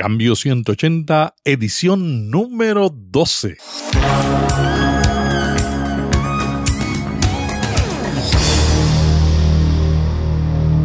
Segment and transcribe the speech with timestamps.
[0.00, 3.56] Cambio 180, edición número 12.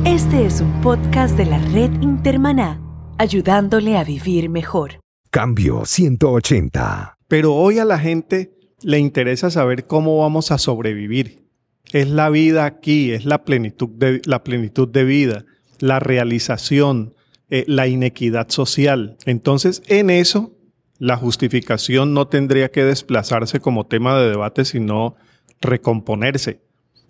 [0.03, 2.81] Este es un podcast de la red Intermaná,
[3.19, 4.99] ayudándole a vivir mejor.
[5.29, 7.19] Cambio 180.
[7.27, 11.45] Pero hoy a la gente le interesa saber cómo vamos a sobrevivir.
[11.91, 15.45] Es la vida aquí, es la plenitud de, la plenitud de vida,
[15.77, 17.13] la realización,
[17.49, 19.17] eh, la inequidad social.
[19.25, 20.53] Entonces, en eso,
[20.97, 25.15] la justificación no tendría que desplazarse como tema de debate, sino
[25.59, 26.61] recomponerse,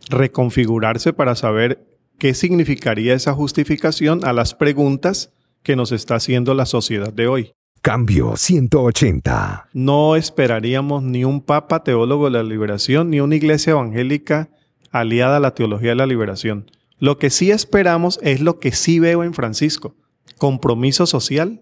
[0.09, 1.85] reconfigurarse para saber
[2.17, 7.53] qué significaría esa justificación a las preguntas que nos está haciendo la sociedad de hoy.
[7.81, 9.69] Cambio 180.
[9.73, 14.49] No esperaríamos ni un papa teólogo de la liberación, ni una iglesia evangélica
[14.89, 16.71] aliada a la teología de la liberación.
[16.97, 19.95] Lo que sí esperamos es lo que sí veo en Francisco
[20.37, 21.61] compromiso social,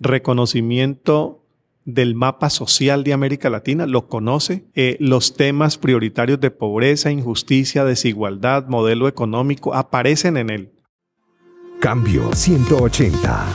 [0.00, 1.44] reconocimiento
[1.84, 7.84] del mapa social de América Latina, lo conoce, eh, los temas prioritarios de pobreza, injusticia,
[7.84, 10.72] desigualdad, modelo económico, aparecen en él.
[11.80, 13.46] Cambio 180.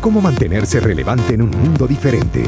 [0.00, 2.44] ¿Cómo mantenerse relevante en un mundo diferente?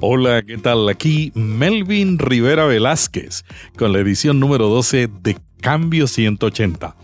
[0.00, 0.88] Hola, ¿qué tal?
[0.88, 3.44] Aquí Melvin Rivera Velázquez
[3.76, 6.96] con la edición número 12 de Cambio 180.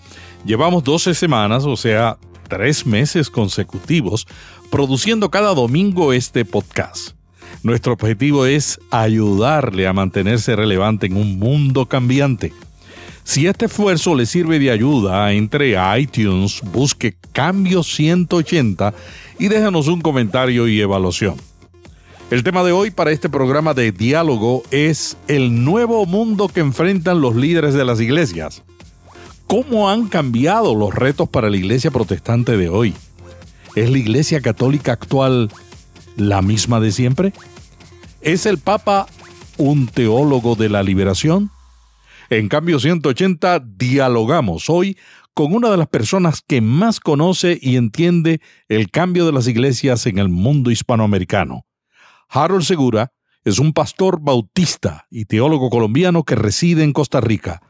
[0.45, 4.27] Llevamos 12 semanas, o sea, tres meses consecutivos
[4.71, 7.11] produciendo cada domingo este podcast.
[7.63, 12.53] Nuestro objetivo es ayudarle a mantenerse relevante en un mundo cambiante.
[13.25, 18.95] Si este esfuerzo le sirve de ayuda, entre a iTunes, busque Cambio 180
[19.39, 21.35] y déjanos un comentario y evaluación.
[22.31, 27.21] El tema de hoy para este programa de diálogo es el nuevo mundo que enfrentan
[27.21, 28.63] los líderes de las iglesias.
[29.47, 32.95] ¿Cómo han cambiado los retos para la iglesia protestante de hoy?
[33.77, 35.51] ¿Es la iglesia católica actual
[36.17, 37.33] la misma de siempre?
[38.21, 39.07] ¿Es el Papa
[39.57, 41.51] un teólogo de la liberación?
[42.29, 44.99] En cambio 180 dialogamos hoy
[45.33, 50.07] con una de las personas que más conoce y entiende el cambio de las iglesias
[50.07, 51.67] en el mundo hispanoamericano.
[52.29, 53.13] Harold Segura
[53.45, 57.63] es un pastor bautista y teólogo colombiano que reside en Costa Rica.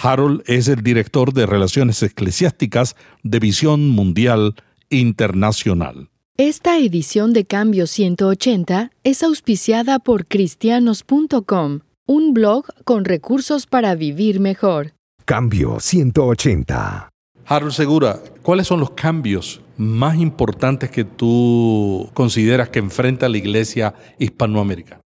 [0.00, 2.94] Harold es el director de Relaciones Eclesiásticas
[3.24, 4.54] de Visión Mundial
[4.90, 6.08] Internacional.
[6.36, 14.38] Esta edición de Cambio 180 es auspiciada por cristianos.com, un blog con recursos para vivir
[14.38, 14.92] mejor.
[15.24, 17.08] Cambio 180.
[17.44, 23.94] Harold Segura, ¿cuáles son los cambios más importantes que tú consideras que enfrenta la iglesia
[24.18, 25.00] hispanoamericana?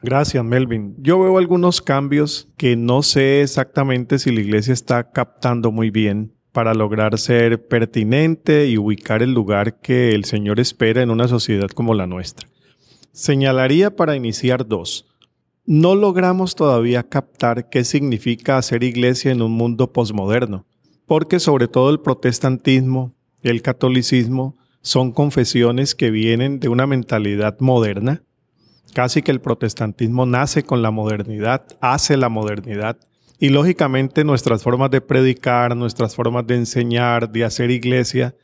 [0.00, 0.94] Gracias, Melvin.
[0.98, 6.32] Yo veo algunos cambios que no sé exactamente si la iglesia está captando muy bien
[6.52, 11.68] para lograr ser pertinente y ubicar el lugar que el Señor espera en una sociedad
[11.68, 12.48] como la nuestra.
[13.12, 15.06] Señalaría para iniciar dos.
[15.66, 20.64] No logramos todavía captar qué significa hacer iglesia en un mundo posmoderno,
[21.06, 28.22] porque sobre todo el protestantismo, el catolicismo, son confesiones que vienen de una mentalidad moderna
[28.98, 32.98] Casi que el protestantismo nace con la modernidad, hace la modernidad.
[33.38, 38.34] Y lógicamente nuestras formas de predicar, nuestras formas de enseñar, de hacer iglesia,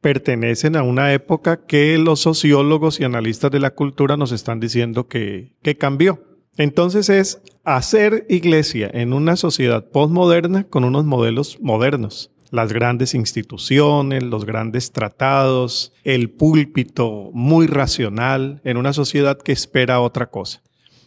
[0.00, 5.08] pertenecen a una época que los sociólogos y analistas de la cultura nos están diciendo
[5.08, 6.22] que, que cambió.
[6.56, 14.22] Entonces es hacer iglesia en una sociedad postmoderna con unos modelos modernos las grandes instituciones,
[14.22, 20.62] los grandes tratados, el púlpito muy racional en una sociedad que espera otra cosa.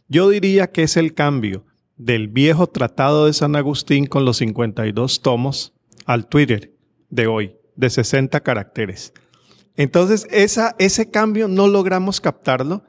[0.10, 1.64] Yo diría que es el cambio
[1.96, 5.74] del viejo tratado de San Agustín con los 52 tomos
[6.06, 6.74] al Twitter
[7.10, 9.14] de hoy, de 60 caracteres.
[9.78, 12.84] Entonces, esa, ese cambio no logramos captarlo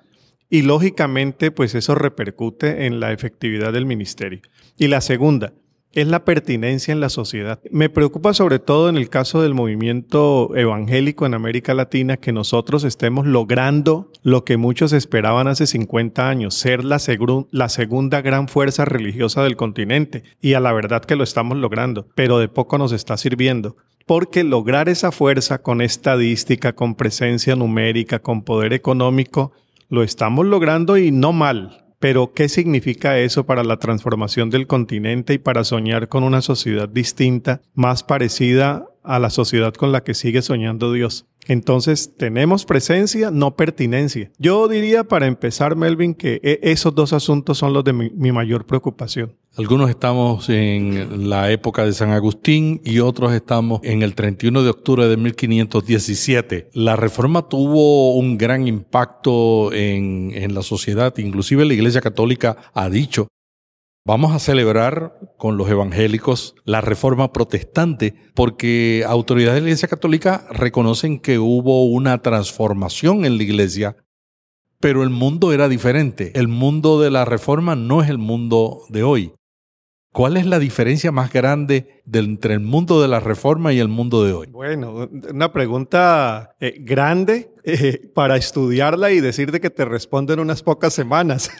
[0.50, 4.40] y lógicamente, pues eso repercute en la efectividad del ministerio.
[4.76, 5.52] Y la segunda,
[5.92, 7.60] es la pertinencia en la sociedad.
[7.70, 12.84] Me preocupa sobre todo en el caso del movimiento evangélico en América Latina que nosotros
[12.84, 17.00] estemos logrando lo que muchos esperaban hace 50 años, ser la,
[17.50, 20.22] la segunda gran fuerza religiosa del continente.
[20.40, 23.76] Y a la verdad que lo estamos logrando, pero de poco nos está sirviendo
[24.06, 29.52] porque lograr esa fuerza con estadística, con presencia numérica, con poder económico,
[29.90, 31.87] lo estamos logrando y no mal.
[31.98, 36.88] Pero, ¿qué significa eso para la transformación del continente y para soñar con una sociedad
[36.88, 41.26] distinta, más parecida a la sociedad con la que sigue soñando Dios.
[41.46, 44.30] Entonces, tenemos presencia, no pertinencia.
[44.38, 48.66] Yo diría para empezar, Melvin, que e, esos dos asuntos son los de mi, mayor
[48.66, 49.34] preocupación.
[49.56, 54.68] Algunos estamos en la época de San Agustín y otros estamos en el 31 de
[54.68, 56.68] octubre de 1517.
[56.74, 62.90] La reforma tuvo un gran impacto en, en la sociedad, inclusive la Iglesia Católica ha
[62.90, 63.26] dicho
[64.08, 70.46] Vamos a celebrar con los evangélicos la reforma protestante porque autoridades de la Iglesia Católica
[70.50, 73.98] reconocen que hubo una transformación en la Iglesia,
[74.80, 76.32] pero el mundo era diferente.
[76.36, 79.34] El mundo de la reforma no es el mundo de hoy.
[80.18, 84.24] ¿Cuál es la diferencia más grande entre el mundo de la reforma y el mundo
[84.24, 84.48] de hoy?
[84.48, 90.64] Bueno, una pregunta eh, grande eh, para estudiarla y decirte que te respondo en unas
[90.64, 91.52] pocas semanas.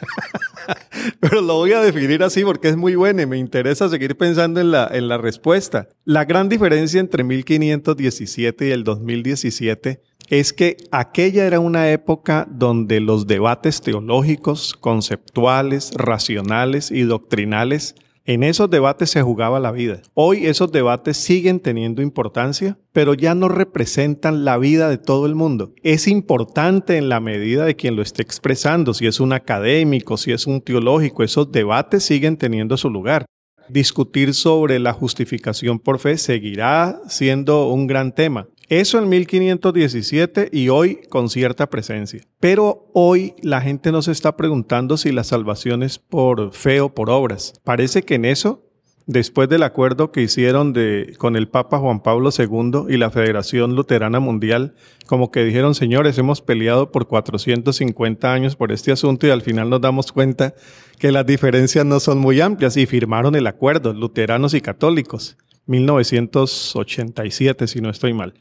[1.21, 4.59] Pero lo voy a definir así porque es muy bueno y me interesa seguir pensando
[4.59, 5.87] en la, en la respuesta.
[6.03, 12.99] La gran diferencia entre 1517 y el 2017 es que aquella era una época donde
[12.99, 17.95] los debates teológicos, conceptuales, racionales y doctrinales
[18.25, 20.01] en esos debates se jugaba la vida.
[20.13, 25.35] Hoy esos debates siguen teniendo importancia, pero ya no representan la vida de todo el
[25.35, 25.73] mundo.
[25.83, 30.31] Es importante en la medida de quien lo esté expresando, si es un académico, si
[30.31, 33.25] es un teológico, esos debates siguen teniendo su lugar.
[33.69, 38.47] Discutir sobre la justificación por fe seguirá siendo un gran tema.
[38.69, 42.21] Eso en 1517 y hoy con cierta presencia.
[42.39, 46.93] Pero hoy la gente no se está preguntando si la salvación es por fe o
[46.93, 47.55] por obras.
[47.63, 48.63] Parece que en eso,
[49.07, 53.75] después del acuerdo que hicieron de, con el Papa Juan Pablo II y la Federación
[53.75, 54.75] Luterana Mundial,
[55.07, 59.71] como que dijeron, señores, hemos peleado por 450 años por este asunto y al final
[59.71, 60.53] nos damos cuenta
[60.99, 65.37] que las diferencias no son muy amplias y firmaron el acuerdo, luteranos y católicos.
[65.65, 68.35] 1987, si no estoy mal.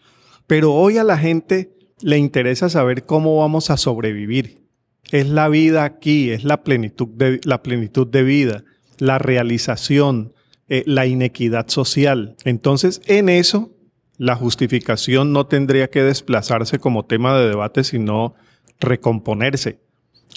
[0.49, 4.62] Pero hoy a la gente le interesa saber cómo vamos a sobrevivir.
[5.12, 8.65] Es la vida aquí, es la plenitud de, la plenitud de vida,
[8.99, 10.33] la realización,
[10.69, 12.35] eh, la inequidad social.
[12.45, 13.71] Entonces, en eso,
[14.17, 18.35] la justificación no tendría que desplazarse como tema de debate, sino
[18.81, 19.81] recomponerse,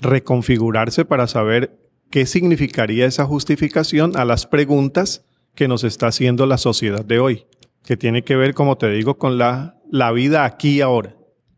[0.02, 1.80] reconfigurarse para saber
[2.10, 5.24] qué significaría esa justificación a las preguntas
[5.56, 7.46] que nos está haciendo la sociedad de hoy,
[7.83, 11.16] que tiene que ver, como te digo, con la la vida aquí y ahora.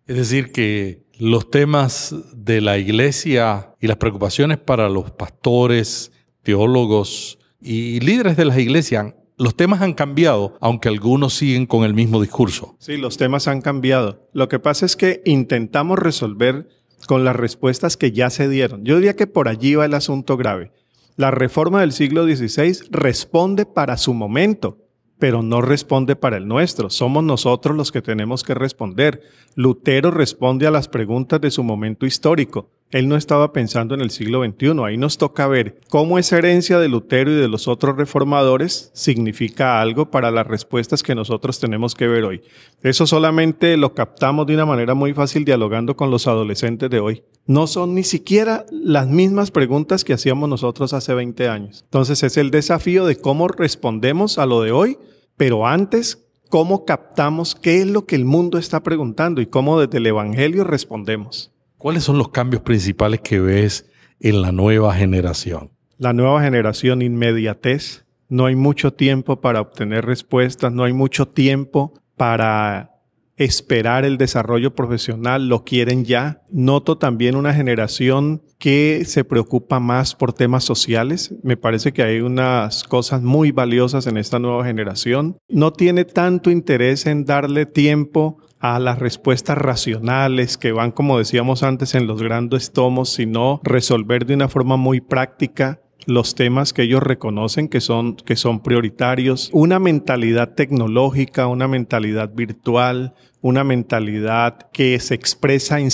[0.07, 6.11] Es decir, que los temas de la iglesia y las preocupaciones para los pastores,
[6.41, 11.93] teólogos y líderes de las iglesias, los temas han cambiado, aunque algunos siguen con el
[11.93, 12.75] mismo discurso.
[12.79, 14.27] Sí, los temas han cambiado.
[14.33, 16.67] Lo que pasa es que intentamos resolver
[17.07, 18.83] con las respuestas que ya se dieron.
[18.83, 20.71] Yo diría que por allí va el asunto grave.
[21.15, 24.82] La reforma del siglo XVI responde para su momento
[25.19, 26.89] pero no responde para el nuestro.
[26.89, 29.21] Somos nosotros los que tenemos que responder.
[29.55, 32.69] Lutero responde a las preguntas de su momento histórico.
[32.93, 34.83] Él no estaba pensando en el siglo XXI.
[34.85, 39.81] Ahí nos toca ver cómo esa herencia de Lutero y de los otros reformadores significa
[39.81, 42.43] algo para las respuestas que nosotros tenemos que ver hoy.
[42.83, 47.23] Eso solamente lo captamos de una manera muy fácil dialogando con los adolescentes de hoy.
[47.47, 51.81] No son ni siquiera las mismas preguntas que hacíamos nosotros hace 20 años.
[51.85, 54.99] Entonces es el desafío de cómo respondemos a lo de hoy,
[55.35, 59.97] pero antes cómo captamos qué es lo que el mundo está preguntando y cómo desde
[59.97, 61.52] el Evangelio respondemos.
[61.83, 63.91] ¿Cuáles son los cambios principales que ves
[64.21, 65.71] en la nueva generación?
[65.97, 68.05] La nueva generación, inmediatez.
[68.29, 72.93] No hay mucho tiempo para obtener respuestas, no hay mucho tiempo para
[73.35, 76.41] esperar el desarrollo profesional, lo quieren ya.
[76.49, 81.35] Noto también una generación que se preocupa más por temas sociales.
[81.43, 85.35] Me parece que hay unas cosas muy valiosas en esta nueva generación.
[85.49, 91.63] No tiene tanto interés en darle tiempo a las respuestas racionales que van, como decíamos
[91.63, 96.83] antes, en los grandes tomos, sino resolver de una forma muy práctica los temas que
[96.83, 104.69] ellos reconocen que son, que son prioritarios, una mentalidad tecnológica, una mentalidad virtual, una mentalidad
[104.71, 105.89] que se expresa en,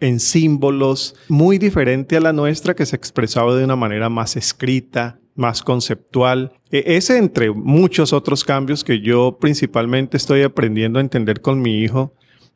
[0.00, 5.20] en símbolos muy diferente a la nuestra que se expresaba de una manera más escrita,
[5.38, 6.52] más conceptual.
[6.70, 11.78] E, ese entre muchos otros cambios que yo principalmente estoy aprendiendo a entender con mi
[11.78, 12.12] hijo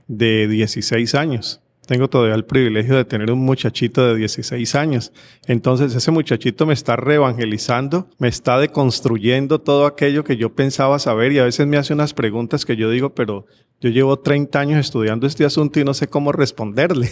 [0.09, 1.62] de 16 años.
[1.93, 5.13] Tengo todavía el privilegio de tener un muchachito de 16 años.
[5.47, 11.33] Entonces ese muchachito me está reevangelizando, me está deconstruyendo todo aquello que yo pensaba saber
[11.33, 13.45] y a veces me hace unas preguntas que yo digo, pero
[13.79, 17.11] yo llevo 30 años estudiando este asunto y no sé cómo responderle.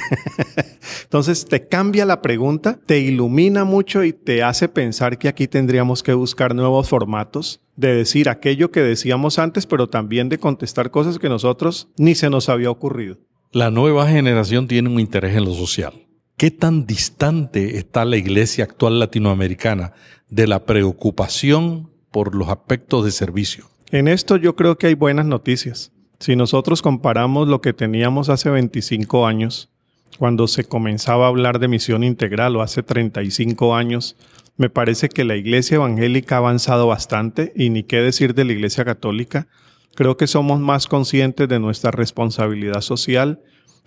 [1.03, 6.03] Entonces te cambia la pregunta, te ilumina mucho y te hace pensar que aquí tendríamos
[6.03, 11.19] que buscar nuevos formatos de decir aquello que decíamos antes, pero también de contestar cosas
[11.19, 13.19] que nosotros ni se nos había ocurrido.
[13.52, 15.92] La nueva generación tiene un interés en lo social.
[16.37, 19.92] ¿Qué tan distante está la iglesia actual latinoamericana
[20.28, 23.64] de la preocupación por los aspectos de servicio?
[23.90, 25.90] En esto yo creo que hay buenas noticias.
[26.21, 29.69] Si nosotros comparamos lo que teníamos hace 25 años,
[30.16, 34.16] cuando se comenzaba a hablar de misión integral o hace 35 años,
[34.59, 38.52] me parece que la iglesia evangélica ha avanzado bastante y ni qué decir de la
[38.52, 39.49] iglesia católica.
[39.94, 43.40] Creo que somos más conscientes de nuestra responsabilidad social.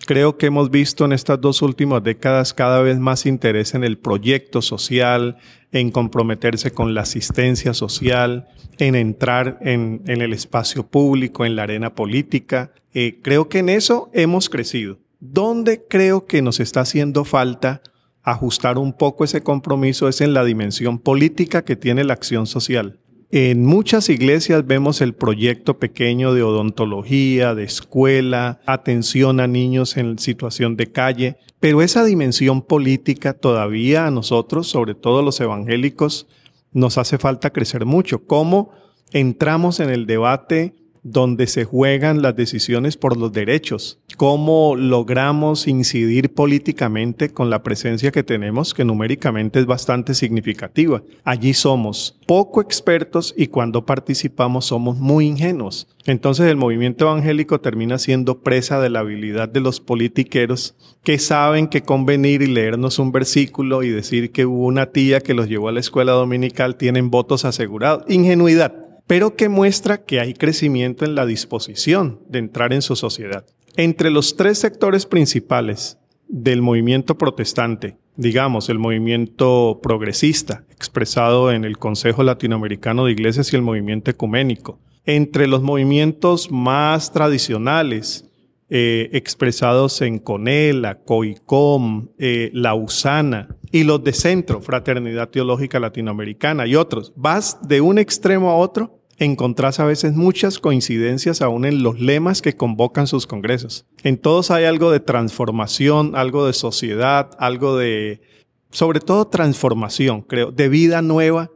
[0.06, 3.96] Creo que hemos visto en estas dos últimas décadas cada vez más interés en el
[3.96, 5.38] proyecto social,
[5.72, 11.94] en comprometerse con la asistencia social, en entrar en, el espacio público, en la arena
[11.94, 12.72] política.
[12.92, 14.98] Eh, creo que en eso hemos crecido.
[15.20, 17.82] ¿Dónde creo que nos está haciendo falta
[18.22, 23.00] ajustar un poco ese compromiso es en la dimensión política que tiene la acción social?
[23.36, 30.20] En muchas iglesias vemos el proyecto pequeño de odontología, de escuela, atención a niños en
[30.20, 36.28] situación de calle, pero esa dimensión política todavía a nosotros, sobre todo los evangélicos,
[36.70, 38.24] nos hace falta crecer mucho.
[38.24, 38.70] ¿Cómo
[39.10, 46.32] entramos en el debate donde se juegan las decisiones por los derechos, cómo logramos incidir
[46.32, 51.02] políticamente con la presencia que tenemos, que numéricamente es bastante significativa.
[51.22, 55.88] Allí somos poco expertos y cuando participamos somos muy ingenuos.
[56.06, 61.68] Entonces el movimiento evangélico termina siendo presa de la habilidad de los politiqueros que saben
[61.68, 65.68] que convenir y leernos un versículo y decir que hubo una tía que los llevó
[65.68, 68.04] a la escuela dominical tienen votos asegurados.
[68.08, 73.44] Ingenuidad pero que muestra que hay crecimiento en la disposición de entrar en su sociedad.
[73.76, 81.78] Entre los tres sectores principales del movimiento protestante, digamos, el movimiento progresista, expresado en el
[81.78, 88.30] Consejo Latinoamericano de Iglesias y el movimiento ecuménico, entre los movimientos más tradicionales,
[88.70, 96.66] eh, expresados en CONELA, COICOM, eh, La USANA y los de Centro, Fraternidad Teológica Latinoamericana
[96.66, 97.12] y otros.
[97.14, 102.40] Vas de un extremo a otro, encontrás a veces muchas coincidencias aún en los lemas
[102.40, 103.86] que convocan sus congresos.
[104.02, 108.22] En todos hay algo de transformación, algo de sociedad, algo de,
[108.70, 111.50] sobre todo transformación, creo, de vida nueva,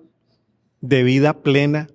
[0.80, 1.88] de vida plena,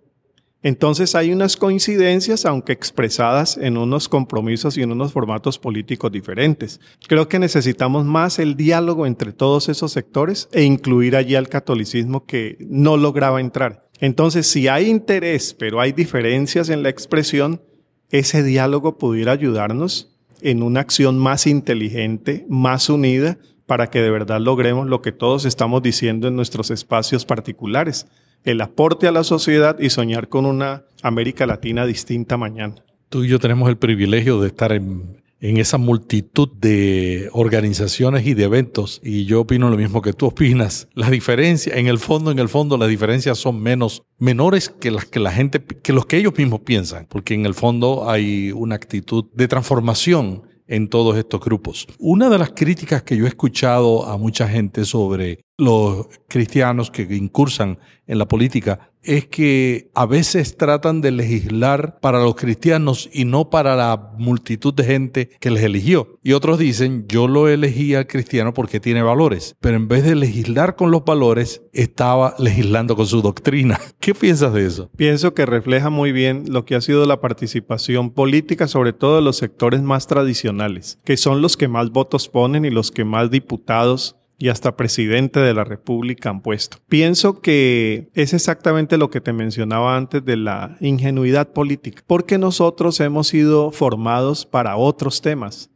[0.63, 6.79] entonces hay unas coincidencias, aunque expresadas en unos compromisos y en unos formatos políticos diferentes.
[7.05, 12.25] Creo que necesitamos más el diálogo entre todos esos sectores e incluir allí al catolicismo
[12.25, 13.89] que no lograba entrar.
[14.00, 17.62] Entonces, si hay interés, pero hay diferencias en la expresión,
[18.10, 24.39] ese diálogo pudiera ayudarnos en una acción más inteligente, más unida, para que de verdad
[24.39, 28.08] logremos lo que todos estamos diciendo en nuestros espacios particulares,
[28.44, 32.76] el aporte a la sociedad y soñar con una América Latina distinta mañana.
[33.10, 38.46] Tú y yo tenemos el privilegio de estar en, esa multitud de organizaciones y de
[38.46, 40.88] eventos y yo opino lo mismo que tú opinas.
[40.94, 45.04] La diferencia, en el fondo, en el fondo, las diferencias son menos, menores que las
[45.04, 48.76] que la gente, que los que ellos mismos piensan, porque en el fondo hay una
[48.76, 51.88] actitud de transformación en todos estos grupos.
[52.00, 57.03] Una de las críticas que yo he escuchado a mucha gente sobre los cristianos que
[57.03, 57.77] incursan
[58.08, 63.50] en la política es que a veces tratan de legislar para los cristianos y no
[63.50, 66.19] para la multitud de gente que les eligió.
[66.24, 70.15] Y otros dicen, yo lo elegí al cristiano porque tiene valores, pero en vez de
[70.15, 73.79] legislar con los valores, estaba legislando con su doctrina.
[74.00, 74.89] ¿Qué piensas de eso?
[74.95, 79.22] Pienso que refleja muy bien lo que ha sido la participación política, sobre todo de
[79.22, 83.29] los sectores más tradicionales, que son los que más votos ponen y los que más
[83.29, 86.78] diputados y hasta presidente de la República han puesto.
[86.88, 93.00] Pienso que es exactamente lo que te mencionaba antes de la ingenuidad política, porque nosotros
[93.00, 95.70] hemos sido formados para otros temas.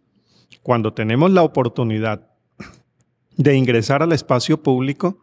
[0.63, 2.29] Cuando tenemos la oportunidad
[3.37, 5.19] de ingresar al espacio público,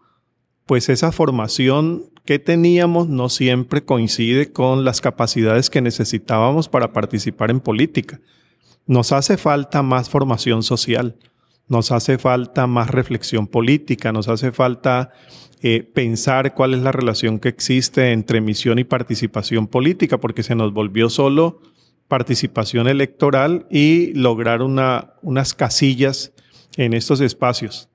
[0.67, 7.51] pues esa formación que teníamos no siempre coincide con las capacidades que necesitábamos para participar
[7.51, 8.21] en política.
[8.87, 11.17] Nos hace falta más formación social
[11.69, 15.13] nos hace falta más reflexión política, nos hace falta
[15.63, 20.55] eh, pensar cuál es la relación que existe entre misión y participación política, porque se
[20.55, 21.61] nos volvió solo
[22.09, 26.33] participación electoral y lograr una, unas casillas
[26.77, 27.89] en estos espacios.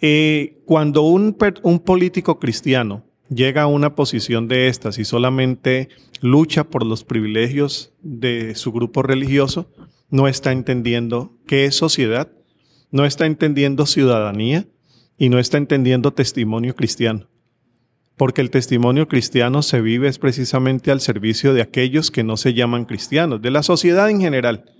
[0.00, 5.88] Eh, cuando un, un político cristiano llega a una posición de estas y solamente
[6.20, 9.70] lucha por los privilegios de su grupo religioso,
[10.10, 12.30] no está entendiendo qué es sociedad,
[12.90, 14.66] no está entendiendo ciudadanía
[15.18, 17.28] y no está entendiendo testimonio cristiano.
[18.16, 22.54] Porque el testimonio cristiano se vive es precisamente al servicio de aquellos que no se
[22.54, 24.72] llaman cristianos, de la sociedad en general.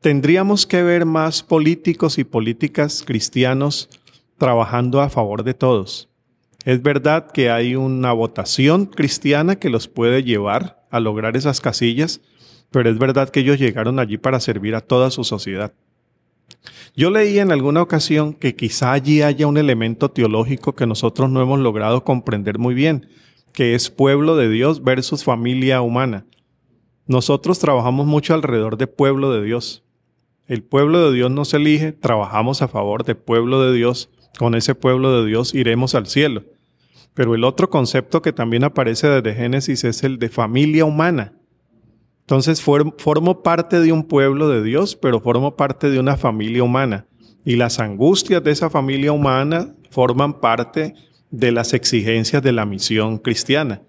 [0.00, 3.90] Tendríamos que ver más políticos y políticas cristianos
[4.38, 6.08] trabajando a favor de todos.
[6.64, 12.20] Es verdad que hay una votación cristiana que los puede llevar a lograr esas casillas,
[12.70, 15.72] pero es verdad que ellos llegaron allí para servir a toda su sociedad.
[16.96, 21.40] Yo leí en alguna ocasión que quizá allí haya un elemento teológico que nosotros no
[21.40, 23.06] hemos logrado comprender muy bien,
[23.52, 26.26] que es pueblo de Dios versus familia humana.
[27.06, 29.84] Nosotros trabajamos mucho alrededor de pueblo de Dios.
[30.46, 34.74] El pueblo de Dios nos elige, trabajamos a favor del pueblo de Dios, con ese
[34.74, 36.44] pueblo de Dios iremos al cielo.
[37.14, 41.32] Pero el otro concepto que también aparece desde Génesis es el de familia humana.
[42.28, 47.06] Entonces formo parte de un pueblo de Dios, pero formo parte de una familia humana.
[47.42, 50.92] Y las angustias de esa familia humana forman parte
[51.30, 53.80] de las exigencias de la misión cristiana.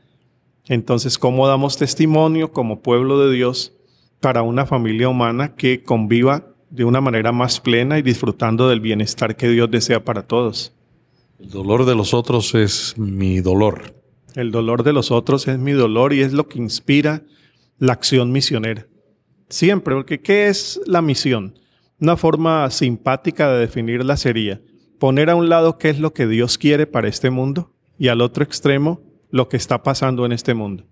[0.67, 3.73] Entonces, ¿cómo damos testimonio como pueblo de Dios
[4.21, 9.35] para una familia humana que conviva de una manera más plena y disfrutando del bienestar
[9.35, 10.71] que Dios desea para todos.
[11.39, 13.95] El dolor de los otros es mi dolor.
[14.35, 17.23] El dolor de los otros es mi dolor y es lo que inspira
[17.79, 18.85] la acción misionera.
[19.49, 21.57] Siempre, porque ¿qué es la misión?
[21.99, 24.61] Una forma simpática de definirla sería
[24.99, 28.21] poner a un lado qué es lo que Dios quiere para este mundo y al
[28.21, 30.85] otro extremo lo que está pasando en este mundo.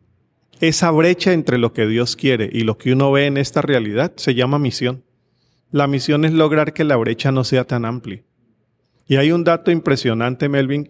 [0.60, 4.14] Esa brecha entre lo que Dios quiere y lo que uno ve en esta realidad
[4.16, 5.04] se llama misión.
[5.72, 8.24] La misión es lograr que la brecha no sea tan amplia.
[9.08, 10.90] Y hay un dato impresionante, Melvin,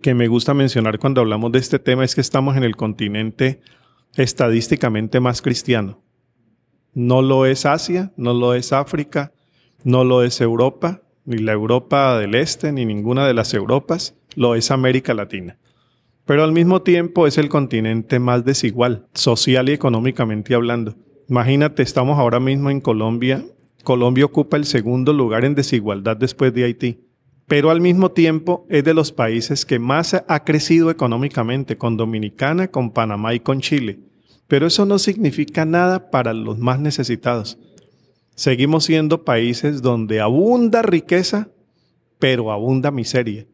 [0.00, 3.60] que me gusta mencionar cuando hablamos de este tema, es que estamos en el continente
[4.14, 6.02] estadísticamente más cristiano.
[6.94, 9.32] No lo es Asia, no lo es África,
[9.84, 14.54] no lo es Europa, ni la Europa del Este, ni ninguna de las Europas, lo
[14.54, 15.58] es América Latina.
[16.24, 20.96] Pero al mismo tiempo es el continente más desigual, social y económicamente hablando.
[21.28, 23.44] Imagínate, estamos ahora mismo en Colombia
[23.88, 27.00] Colombia ocupa el segundo lugar en desigualdad después de Haití,
[27.48, 32.68] pero al mismo tiempo es de los países que más ha crecido económicamente, con Dominicana,
[32.68, 34.00] con Panamá y con Chile.
[34.46, 37.58] Pero eso no significa nada para los más necesitados.
[38.34, 41.48] Seguimos siendo países donde abunda riqueza,
[42.18, 43.46] pero abunda miseria.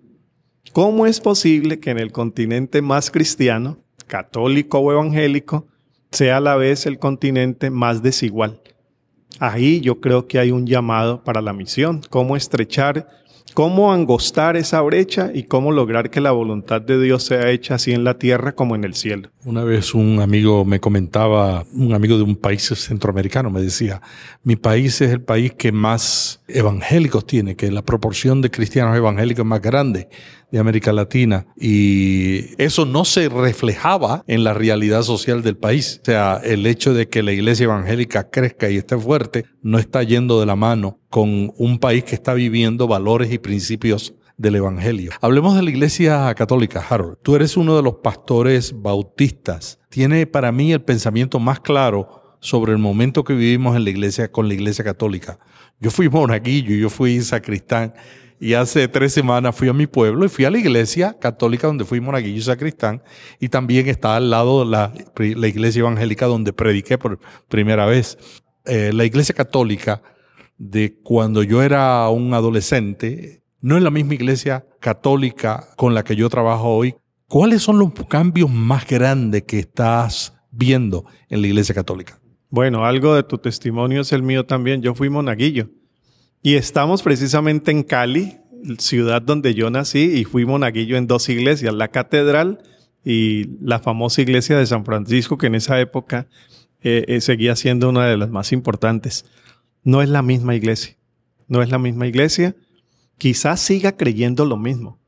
[0.73, 3.79] ¿Cómo es posible que en el continente más cristiano,
[4.09, 5.69] católico o evangélico,
[6.11, 8.61] sea a la vez el continente más desigual?
[9.39, 13.09] Ahí yo creo que hay un llamado para la misión, cómo estrechar,
[13.53, 17.93] cómo angostar esa brecha y cómo lograr que la voluntad de Dios sea hecha así
[17.93, 19.29] en la tierra como en el cielo.
[19.45, 24.01] Una vez un amigo me comentaba, un amigo de un país centroamericano me decía,
[24.43, 29.45] mi país es el país que más evangélicos tiene, que la proporción de cristianos evangélicos
[29.45, 30.09] es más grande
[30.55, 35.99] de América Latina y eso no se reflejaba en la realidad social del país.
[36.03, 40.05] O sea, el hecho de que la iglesia evangélica crezca y esté fuerte no está
[40.05, 45.11] yendo de la mano con un país que está viviendo valores y principios del Evangelio.
[45.21, 47.17] Hablemos de la Iglesia Católica, Harold.
[47.25, 49.81] Tú eres uno de los pastores bautistas.
[49.89, 54.31] Tiene para mí el pensamiento más claro sobre el momento que vivimos en la Iglesia
[54.31, 55.41] con la Iglesia Católica.
[55.81, 57.93] Yo fui monaguillo, yo fui sacristán
[58.41, 61.85] y hace tres semanas fui a mi pueblo y fui a la iglesia católica donde
[61.85, 63.03] fui monaguillo sacristán.
[63.41, 67.19] Y también está al lado la, la iglesia evangélica donde prediqué por
[67.49, 68.19] primera vez.
[68.67, 70.03] Eh, la iglesia católica
[70.59, 76.17] de cuando yo era un adolescente no es la misma iglesia católica con la que
[76.17, 76.95] yo trabajo hoy.
[77.27, 82.21] ¿Cuáles son los cambios más grandes que estás viendo en la iglesia católica?
[82.51, 84.83] Bueno, algo de tu testimonio es el mío también.
[84.83, 85.71] Yo fui monaguillo.
[86.47, 88.37] Y estamos precisamente en Cali,
[88.77, 92.59] ciudad donde yo nací, y fui monaguillo en dos iglesias, la catedral
[93.03, 96.27] y la famosa iglesia de San Francisco, que en esa época
[96.83, 99.25] eh, eh, seguía siendo una de las más importantes.
[99.85, 100.99] No es la misma iglesia,
[101.49, 102.55] no es la misma iglesia.
[103.17, 104.99] Quizás siga creyendo lo mismo,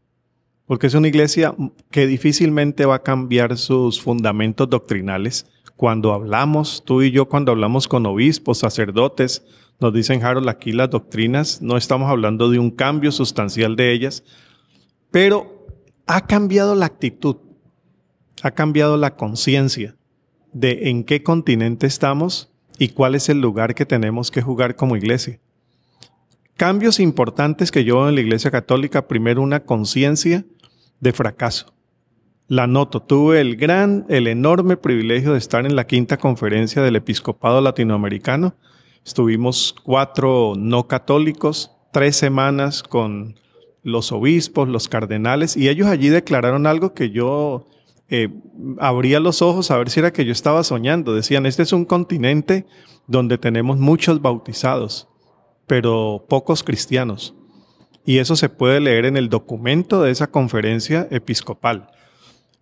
[0.65, 1.55] porque es una iglesia
[1.91, 5.45] que difícilmente va a cambiar sus fundamentos doctrinales.
[5.77, 9.45] Cuando hablamos, tú y yo, cuando hablamos con obispos, sacerdotes,
[9.81, 14.25] nos dicen, Harold, aquí las doctrinas, no estamos hablando de un cambio sustancial de ellas,
[15.11, 15.67] pero
[16.07, 17.37] ha cambiado la actitud,
[18.43, 19.97] ha cambiado la conciencia
[20.53, 24.97] de en qué continente estamos y cuál es el lugar que tenemos que jugar como
[24.97, 25.41] iglesia.
[26.57, 30.47] Cambios importantes que yo en la Iglesia Católica, primero una conciencia
[31.01, 31.75] de fracaso.
[32.49, 36.97] La noto, tuve el gran, el enorme privilegio de estar en la quinta conferencia del
[36.97, 38.55] Episcopado Latinoamericano.
[39.07, 43.37] Estuvimos cuatro no católicos, tres semanas con
[43.85, 47.69] los obispos, los cardenales, y ellos allí declararon algo que yo
[48.09, 48.31] eh,
[48.81, 51.15] abría los ojos a ver si era que yo estaba soñando.
[51.15, 52.67] Decían, este es un continente
[53.07, 55.07] donde tenemos muchos bautizados,
[55.69, 57.37] pero pocos cristianos.
[58.05, 61.91] Y eso se puede leer en el documento de esa conferencia episcopal.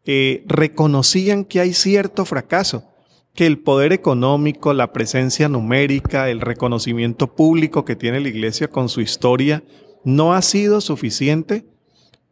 [0.04, 2.93] Eh, reconocían que hay cierto fracaso,
[3.34, 8.88] que el poder económico, la presencia numérica, el reconocimiento público que tiene la iglesia con
[8.88, 9.64] su historia,
[10.04, 11.64] no ha sido suficiente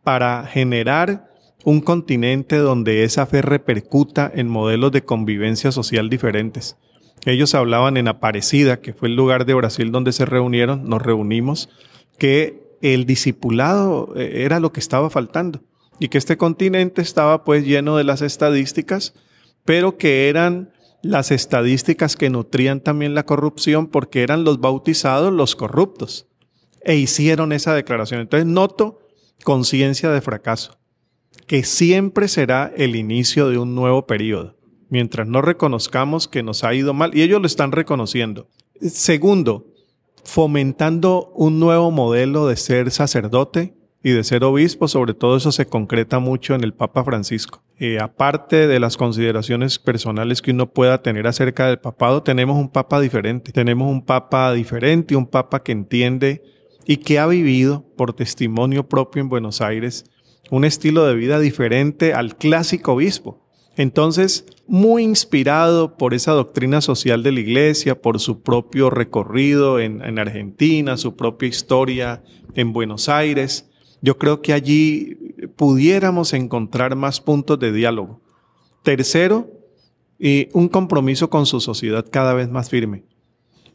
[0.02, 1.28] para generar
[1.64, 6.76] un continente donde esa fe repercuta en modelos de convivencia social diferentes.
[7.24, 11.68] Ellos hablaban en Aparecida, que fue el lugar de Brasil donde se reunieron, nos reunimos,
[12.18, 15.62] que el discipulado eh, era lo que estaba faltando
[16.00, 19.14] y que este continente estaba pues lleno de las estadísticas,
[19.64, 20.71] pero que eran
[21.02, 26.28] las estadísticas que nutrían también la corrupción porque eran los bautizados los corruptos
[26.82, 28.20] e hicieron esa declaración.
[28.20, 29.00] Entonces noto
[29.44, 30.78] conciencia de fracaso,
[31.46, 34.56] que siempre será el inicio de un nuevo periodo
[34.92, 38.50] mientras no reconozcamos que nos ha ido mal, y ellos lo están reconociendo.
[38.78, 39.72] Segundo,
[40.22, 45.66] fomentando un nuevo modelo de ser sacerdote y de ser obispo, sobre todo eso se
[45.66, 47.62] concreta mucho en el Papa Francisco.
[47.78, 52.68] Eh, aparte de las consideraciones personales que uno pueda tener acerca del papado, tenemos un
[52.68, 53.52] papa diferente.
[53.52, 56.42] Tenemos un papa diferente, un papa que entiende
[56.86, 60.04] y que ha vivido por testimonio propio en Buenos Aires
[60.52, 63.40] un estilo de vida diferente al clásico obispo.
[63.76, 70.18] Entonces, muy inspirado por esa doctrina social de la iglesia, por su propio recorrido en,
[70.18, 72.22] Argentina, su propia historia
[72.54, 73.70] en Buenos Aires,
[74.02, 75.16] yo creo que allí
[75.56, 78.20] pudiéramos encontrar más puntos de diálogo.
[78.82, 79.48] Tercero,
[80.52, 83.04] un compromiso con su sociedad cada vez más firme.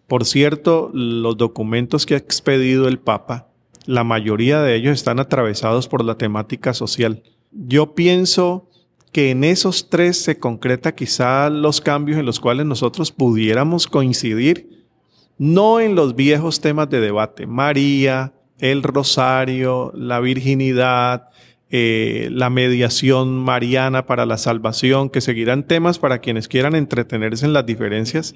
[0.05, 3.49] Por cierto, los documentos que ha expedido el Papa,
[3.85, 7.23] la mayoría de ellos están atravesados por la temática social.
[7.51, 8.69] Yo pienso
[9.11, 14.85] que en esos tres se concreta quizá los cambios en los cuales nosotros pudiéramos coincidir,
[15.37, 21.29] no en los viejos temas de debate, María, el rosario, la virginidad,
[21.69, 27.53] eh, la mediación mariana para la salvación, que seguirán temas para quienes quieran entretenerse en
[27.53, 28.35] las diferencias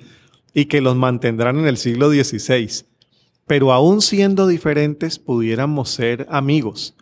[0.53, 2.85] y que los mantendrán en el siglo XVI.
[3.47, 6.95] Pero aún siendo diferentes, pudiéramos ser amigos.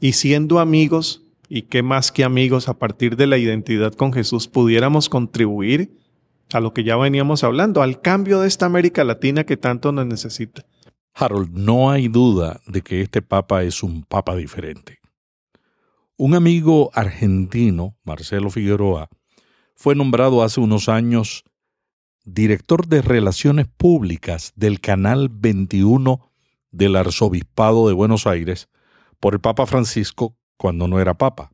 [0.00, 4.46] Y siendo amigos, y qué más que amigos a partir de la identidad con Jesús
[4.46, 5.90] pudiéramos contribuir
[6.52, 10.06] a lo que ya veníamos hablando, al cambio de esta América Latina que tanto nos
[10.06, 10.64] necesita.
[11.20, 15.00] Harold, no hay duda de que este papa es un papa diferente.
[16.16, 19.08] Un amigo argentino, Marcelo Figueroa,
[19.74, 21.44] fue nombrado hace unos años
[22.24, 26.30] director de Relaciones Públicas del Canal 21
[26.70, 28.68] del Arzobispado de Buenos Aires
[29.18, 31.52] por el Papa Francisco cuando no era papa.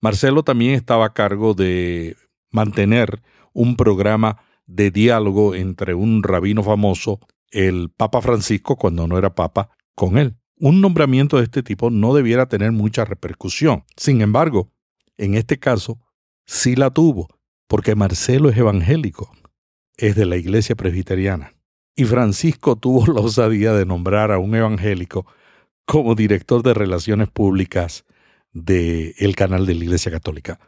[0.00, 2.16] Marcelo también estaba a cargo de
[2.50, 9.34] mantener un programa de diálogo entre un rabino famoso, el Papa Francisco, cuando no era
[9.34, 10.36] papa, con él.
[10.56, 13.84] Un nombramiento de este tipo no debiera tener mucha repercusión.
[13.96, 14.70] Sin embargo,
[15.16, 15.98] en este caso,
[16.46, 17.28] sí la tuvo,
[17.66, 19.32] porque Marcelo es evangélico,
[19.96, 21.54] es de la iglesia presbiteriana.
[21.96, 25.26] Y Francisco tuvo la osadía de nombrar a un evangélico
[25.84, 28.04] como director de relaciones públicas
[28.52, 30.58] del canal de la Iglesia Católica.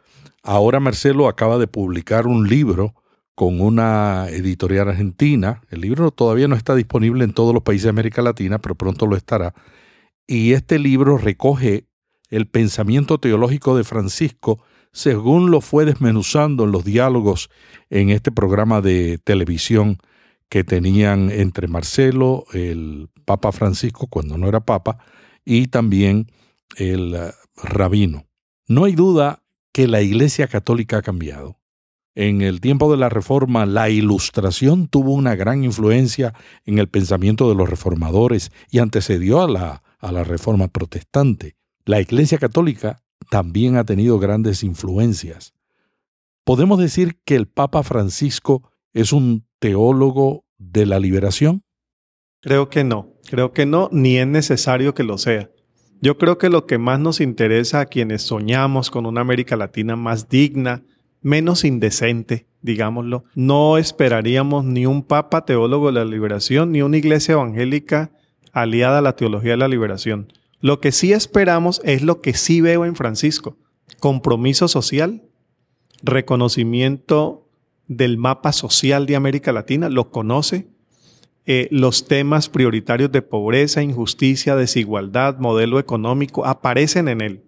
[0.41, 2.95] Ahora Marcelo acaba de publicar un libro
[3.35, 5.61] con una editorial argentina.
[5.69, 9.07] El libro todavía no está disponible en todos los países de América Latina, pero pronto
[9.07, 9.53] lo estará.
[10.27, 11.87] Y este libro recoge
[12.29, 17.49] el pensamiento teológico de Francisco según lo fue desmenuzando en los diálogos
[17.89, 19.97] en este programa de televisión
[20.49, 25.03] que tenían entre Marcelo, el Papa Francisco, cuando no era Papa,
[25.43, 26.31] y también
[26.77, 28.27] el eh, rabino.
[28.67, 29.41] No hay duda
[29.71, 31.57] que la Iglesia Católica ha cambiado.
[32.15, 37.49] En el tiempo de la Reforma, la Ilustración tuvo una gran influencia en el pensamiento
[37.49, 41.55] de los reformadores y antecedió a la, a la Reforma protestante.
[41.85, 45.53] La Iglesia Católica también ha tenido grandes influencias.
[46.43, 51.63] ¿Podemos decir que el Papa Francisco es un teólogo de la liberación?
[52.41, 55.49] Creo que no, creo que no, ni es necesario que lo sea.
[56.01, 59.95] Yo creo que lo que más nos interesa a quienes soñamos con una América Latina
[59.95, 60.83] más digna,
[61.23, 67.33] menos indecente, digámoslo, no esperaríamos ni un papa teólogo de la liberación, ni una iglesia
[67.33, 68.11] evangélica
[68.51, 70.31] aliada a la teología de la liberación.
[70.59, 73.57] Lo que sí esperamos es lo que sí veo en Francisco.
[73.99, 75.23] Compromiso social,
[76.03, 77.49] reconocimiento
[77.87, 80.67] del mapa social de América Latina, lo conoce,
[81.45, 87.43] eh, los temas prioritarios de pobreza, injusticia, desigualdad, modelo económico, aparecen en él.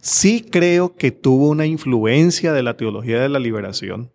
[0.00, 4.12] Sí creo que tuvo una influencia de la teología de la liberación.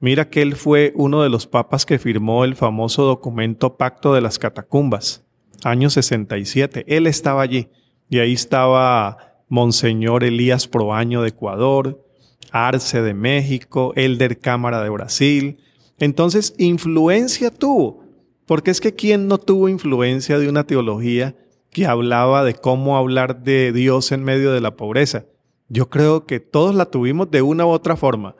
[0.00, 4.22] Mira que él fue uno de los papas que firmó el famoso documento Pacto de
[4.22, 5.26] las Catacumbas,
[5.62, 6.84] año 67.
[6.88, 7.68] Él estaba allí
[8.08, 12.02] y ahí estaba Monseñor Elías Proaño de Ecuador,
[12.50, 15.58] Arce de México, Elder Cámara de Brasil.
[15.98, 18.04] Entonces, influencia tuvo.
[18.46, 21.36] Porque es que ¿quién no tuvo influencia de una teología
[21.70, 25.26] que hablaba de cómo hablar de Dios en medio de la pobreza?
[25.68, 28.34] Yo creo que todos la tuvimos de una u otra forma,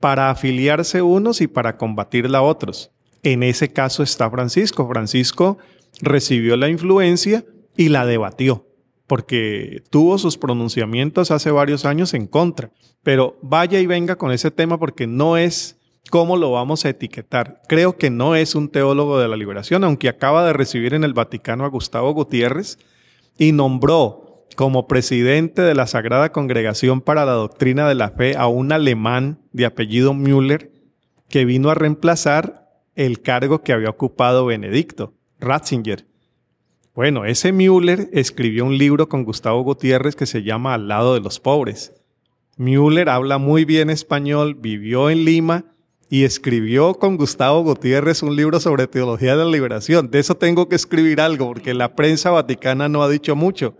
[0.00, 2.90] para afiliarse unos y para combatirla otros.
[3.22, 4.86] En ese caso está Francisco.
[4.88, 5.58] Francisco
[6.00, 7.44] recibió la influencia
[7.76, 8.66] y la debatió,
[9.06, 12.70] porque tuvo sus pronunciamientos hace varios años en contra.
[13.02, 15.78] Pero vaya y venga con ese tema porque no es
[16.10, 17.62] ¿Cómo lo vamos a etiquetar?
[17.68, 21.14] Creo que no es un teólogo de la liberación, aunque acaba de recibir en el
[21.14, 22.78] Vaticano a Gustavo Gutiérrez
[23.36, 28.46] y nombró como presidente de la Sagrada Congregación para la Doctrina de la Fe a
[28.46, 30.70] un alemán de apellido Müller
[31.28, 36.06] que vino a reemplazar el cargo que había ocupado Benedicto, Ratzinger.
[36.94, 41.20] Bueno, ese Müller escribió un libro con Gustavo Gutiérrez que se llama Al lado de
[41.20, 41.92] los pobres.
[42.56, 45.75] Müller habla muy bien español, vivió en Lima
[46.08, 50.10] y escribió con Gustavo Gutiérrez un libro sobre teología de la liberación.
[50.10, 53.74] De eso tengo que escribir algo, porque la prensa vaticana no ha dicho mucho.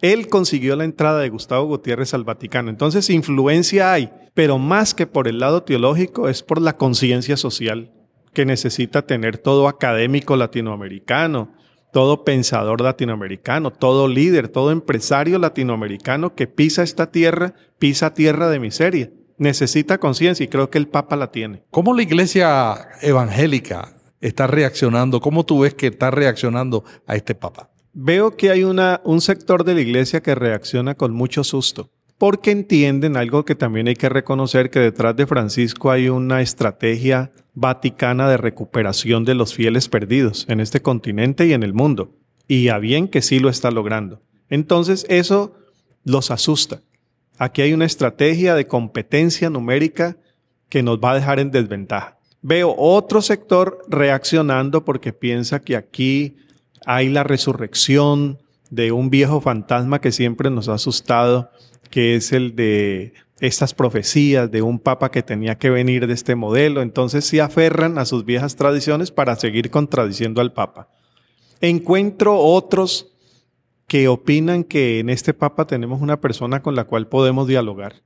[0.00, 2.70] Él consiguió la entrada de Gustavo Gutiérrez al Vaticano.
[2.70, 7.92] Entonces, influencia hay, pero más que por el lado teológico, es por la conciencia social
[8.34, 11.52] que necesita tener todo académico latinoamericano,
[11.92, 18.58] todo pensador latinoamericano, todo líder, todo empresario latinoamericano que pisa esta tierra, pisa tierra de
[18.58, 21.64] miseria necesita conciencia y creo que el Papa la tiene.
[21.70, 25.20] ¿Cómo la iglesia evangélica está reaccionando?
[25.20, 27.70] ¿Cómo tú ves que está reaccionando a este Papa?
[27.92, 32.50] Veo que hay una, un sector de la iglesia que reacciona con mucho susto, porque
[32.50, 38.28] entienden algo que también hay que reconocer, que detrás de Francisco hay una estrategia vaticana
[38.28, 42.16] de recuperación de los fieles perdidos en este continente y en el mundo.
[42.48, 44.22] Y a bien que sí lo está logrando.
[44.48, 45.54] Entonces eso
[46.04, 46.82] los asusta.
[47.38, 50.16] Aquí hay una estrategia de competencia numérica
[50.68, 52.18] que nos va a dejar en desventaja.
[52.40, 56.36] Veo otro sector reaccionando porque piensa que aquí
[56.86, 58.38] hay la resurrección
[58.70, 61.50] de un viejo fantasma que siempre nos ha asustado,
[61.90, 66.34] que es el de estas profecías de un papa que tenía que venir de este
[66.34, 66.80] modelo.
[66.80, 70.88] Entonces se aferran a sus viejas tradiciones para seguir contradiciendo al papa.
[71.60, 73.11] Encuentro otros
[73.92, 77.96] que opinan que en este Papa tenemos una persona con la cual podemos dialogar.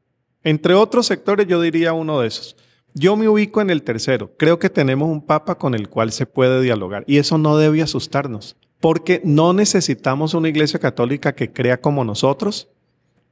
[0.42, 2.56] Entre otros sectores, yo diría uno de esos.
[2.92, 4.32] Yo me ubico en el tercero.
[4.36, 7.82] Creo que tenemos un Papa con el cual se puede dialogar y eso no debe
[7.82, 12.68] asustarnos, porque no necesitamos una iglesia católica que crea como nosotros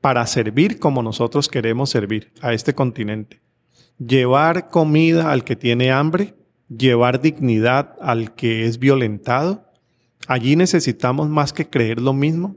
[0.01, 3.41] para servir como nosotros queremos servir a este continente.
[3.99, 6.37] Llevar comida al que tiene hambre,
[6.69, 9.74] llevar dignidad al que es violentado,
[10.27, 12.57] Allí necesitamos más que creer lo mismo,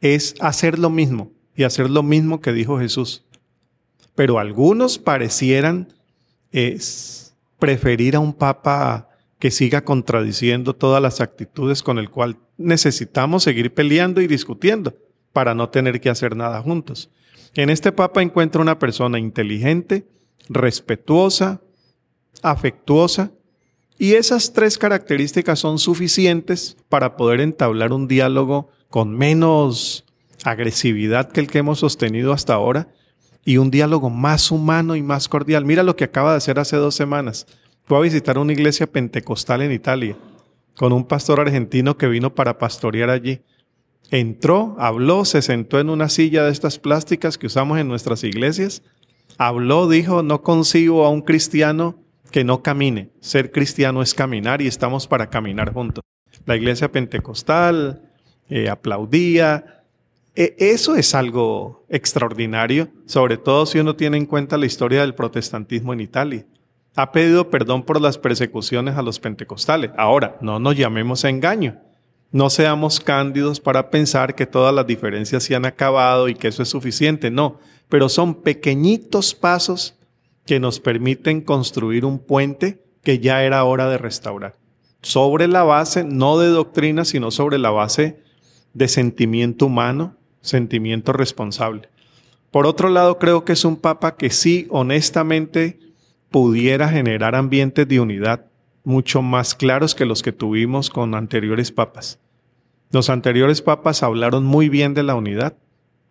[0.00, 3.24] es hacer lo mismo y hacer lo mismo que dijo Jesús.
[4.14, 5.92] Pero algunos parecieran
[7.58, 13.74] preferir a un papa que siga contradiciendo todas las actitudes con el cual necesitamos seguir
[13.74, 14.96] peleando y discutiendo
[15.32, 17.10] para no tener que hacer nada juntos.
[17.54, 20.06] En este papa encuentra una persona inteligente,
[20.48, 21.60] respetuosa,
[22.42, 23.32] afectuosa,
[23.98, 30.04] y esas tres características son suficientes para poder entablar un diálogo con menos
[30.44, 32.88] agresividad que el que hemos sostenido hasta ahora
[33.44, 35.64] y un diálogo más humano y más cordial.
[35.64, 37.46] Mira lo que acaba de hacer hace dos semanas.
[37.84, 40.16] Fue a visitar una iglesia pentecostal en Italia
[40.76, 43.40] con un pastor argentino que vino para pastorear allí.
[44.10, 48.82] Entró, habló, se sentó en una silla de estas plásticas que usamos en nuestras iglesias,
[49.38, 52.03] habló, dijo, no consigo a un cristiano
[52.34, 53.10] que no camine.
[53.20, 56.02] Ser cristiano es caminar y estamos para caminar juntos.
[56.46, 58.10] La iglesia pentecostal
[58.48, 59.84] eh, aplaudía.
[60.34, 65.14] E, eso es algo extraordinario, sobre todo si uno tiene en cuenta la historia del
[65.14, 66.44] protestantismo en Italia.
[66.96, 69.92] Ha pedido perdón por las persecuciones a los pentecostales.
[69.96, 71.78] Ahora, no nos llamemos a engaño.
[72.32, 76.64] No seamos cándidos para pensar que todas las diferencias se han acabado y que eso
[76.64, 77.30] es suficiente.
[77.30, 79.94] No, pero son pequeñitos pasos
[80.46, 84.56] que nos permiten construir un puente que ya era hora de restaurar.
[85.02, 88.22] Sobre la base, no de doctrina, sino sobre la base
[88.72, 91.88] de sentimiento humano, sentimiento responsable.
[92.50, 95.80] Por otro lado, creo que es un papa que sí, honestamente,
[96.30, 98.46] pudiera generar ambientes de unidad
[98.84, 102.20] mucho más claros que los que tuvimos con anteriores papas.
[102.90, 105.56] Los anteriores papas hablaron muy bien de la unidad,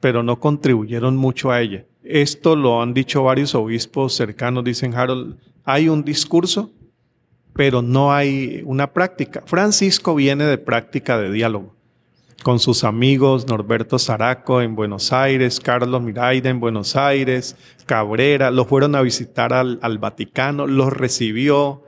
[0.04, 1.86] pero no contribuyeron mucho a ella.
[2.04, 6.72] Esto lo han dicho varios obispos cercanos, dicen Harold, hay un discurso,
[7.54, 9.44] pero no hay una práctica.
[9.46, 11.74] Francisco viene de práctica de diálogo
[12.44, 18.68] con sus amigos Norberto Zaraco en Buenos Aires, Carlos Miraida en Buenos Aires, Cabrera, los
[18.68, 21.84] fueron a visitar al, al Vaticano, los recibió,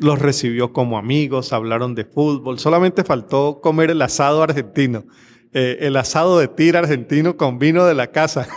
[0.00, 5.04] los recibió como amigos, hablaron de fútbol, solamente faltó comer el asado argentino,
[5.52, 8.48] eh, el asado de tira argentino con vino de la casa.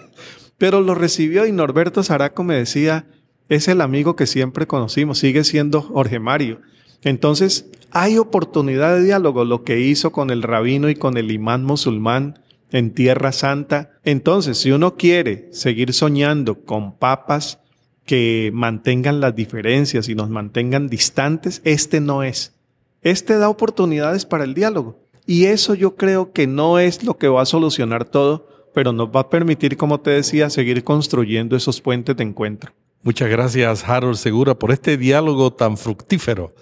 [0.58, 3.06] Pero lo recibió y Norberto Zaraco me decía,
[3.48, 6.60] es el amigo que siempre conocimos, sigue siendo Jorge Mario.
[7.02, 11.64] Entonces, hay oportunidad de diálogo, lo que hizo con el rabino y con el imán
[11.64, 13.92] musulmán en Tierra Santa.
[14.04, 17.58] Entonces, si uno quiere seguir soñando con papas
[18.04, 22.54] que mantengan las diferencias y nos mantengan distantes, este no es.
[23.02, 24.99] Este da oportunidades para el diálogo.
[25.26, 29.08] Y eso yo creo que no es lo que va a solucionar todo, pero nos
[29.08, 32.72] va a permitir, como te decía, seguir construyendo esos puentes de encuentro.
[33.02, 36.52] Muchas gracias, Harold Segura, por este diálogo tan fructífero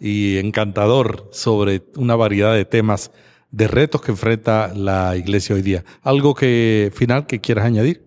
[0.00, 3.10] y encantador sobre una variedad de temas,
[3.50, 5.84] de retos que enfrenta la iglesia hoy día.
[6.02, 8.02] ¿Algo que final que quieras añadir?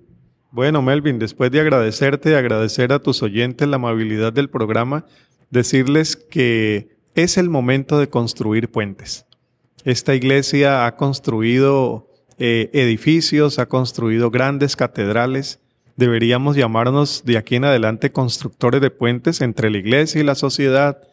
[0.52, 5.06] Bueno, Melvin, después de agradecerte y agradecer a tus oyentes la amabilidad del programa,
[5.52, 9.26] decirles que es el momento de construir puentes.
[9.86, 15.60] Esta iglesia ha construido eh, edificios, ha construido grandes catedrales.
[15.96, 21.08] Deberíamos llamarnos de aquí en adelante constructores de puentes entre la iglesia y la sociedad,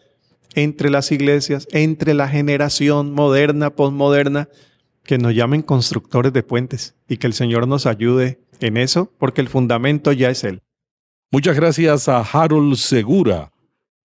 [0.55, 4.49] entre las iglesias, entre la generación moderna, posmoderna,
[5.05, 9.43] que nos llamen constructores de puentes y que el Señor nos ayude en eso, porque
[9.43, 10.63] el fundamento ya es Él.
[11.31, 13.53] Muchas gracias a Harold Segura,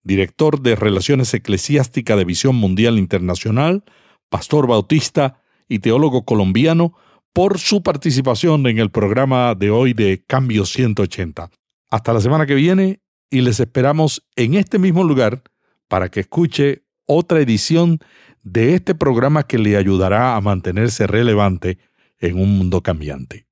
[0.02, 3.82] director de Relaciones Eclesiásticas de Visión Mundial Internacional,
[4.28, 6.94] pastor bautista y teólogo colombiano,
[7.32, 11.50] por su participación en el programa de hoy de Cambio 180.
[11.90, 15.42] Hasta la semana que viene y les esperamos en este mismo lugar
[15.86, 18.00] para que escuche otra edición
[18.42, 21.78] de este programa que le ayudará a mantenerse relevante
[22.18, 23.46] en un mundo cambiante.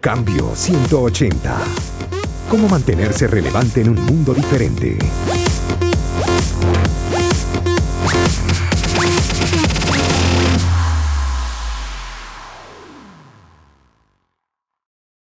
[0.00, 1.58] Cambio 180.
[2.48, 4.98] ¿Cómo mantenerse relevante en un mundo diferente?